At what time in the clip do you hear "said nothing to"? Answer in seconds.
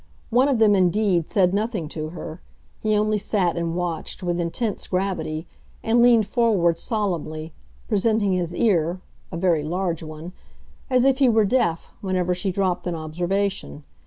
1.29-2.09